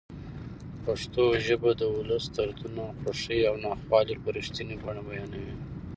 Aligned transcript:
پښتو 0.85 1.23
ژبه 1.45 1.71
د 1.81 1.81
ولس 1.95 2.25
دردونه، 2.37 2.83
خوښۍ 2.99 3.39
او 3.49 3.55
ناخوالې 3.65 4.15
په 4.23 4.29
رښتینې 4.37 4.75
بڼه 4.83 5.01
بیانوي. 5.07 5.53